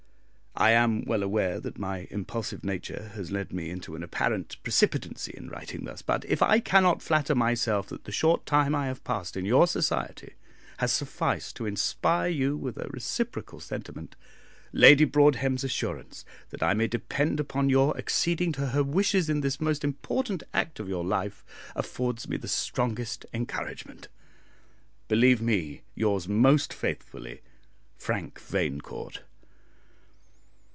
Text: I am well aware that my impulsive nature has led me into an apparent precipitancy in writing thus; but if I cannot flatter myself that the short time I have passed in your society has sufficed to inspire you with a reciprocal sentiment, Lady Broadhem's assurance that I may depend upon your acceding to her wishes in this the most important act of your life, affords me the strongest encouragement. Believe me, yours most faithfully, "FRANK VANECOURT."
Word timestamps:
I 0.53 0.71
am 0.71 1.05
well 1.05 1.23
aware 1.23 1.59
that 1.61 1.79
my 1.79 2.07
impulsive 2.11 2.63
nature 2.63 3.09
has 3.15 3.31
led 3.31 3.53
me 3.53 3.69
into 3.69 3.95
an 3.95 4.03
apparent 4.03 4.61
precipitancy 4.63 5.33
in 5.35 5.47
writing 5.49 5.85
thus; 5.85 6.01
but 6.01 6.25
if 6.25 6.41
I 6.43 6.59
cannot 6.59 7.01
flatter 7.01 7.33
myself 7.33 7.87
that 7.87 8.03
the 8.03 8.11
short 8.11 8.45
time 8.45 8.75
I 8.75 8.87
have 8.87 9.03
passed 9.05 9.37
in 9.37 9.45
your 9.45 9.65
society 9.65 10.33
has 10.77 10.91
sufficed 10.91 11.55
to 11.55 11.65
inspire 11.65 12.27
you 12.29 12.57
with 12.57 12.77
a 12.77 12.89
reciprocal 12.89 13.59
sentiment, 13.61 14.15
Lady 14.73 15.05
Broadhem's 15.05 15.63
assurance 15.63 16.25
that 16.49 16.61
I 16.61 16.73
may 16.75 16.87
depend 16.87 17.39
upon 17.39 17.69
your 17.69 17.97
acceding 17.97 18.51
to 18.51 18.67
her 18.67 18.83
wishes 18.83 19.29
in 19.29 19.39
this 19.41 19.55
the 19.57 19.63
most 19.65 19.83
important 19.85 20.43
act 20.53 20.79
of 20.81 20.89
your 20.89 21.05
life, 21.05 21.43
affords 21.77 22.27
me 22.27 22.35
the 22.37 22.47
strongest 22.49 23.25
encouragement. 23.33 24.09
Believe 25.07 25.41
me, 25.41 25.81
yours 25.95 26.27
most 26.27 26.71
faithfully, 26.73 27.39
"FRANK 27.97 28.39
VANECOURT." 28.41 29.21